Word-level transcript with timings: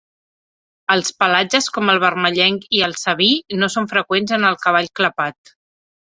Els 0.93 1.09
pelatges 1.23 1.67
com 1.75 1.91
el 1.93 1.99
vermellenc 2.03 2.65
i 2.77 2.81
el 2.87 2.95
saví 3.01 3.27
no 3.63 3.69
són 3.73 3.89
freqüents 3.91 4.33
en 4.39 4.47
el 4.49 4.57
cavall 4.65 4.89
clapat. 5.01 5.53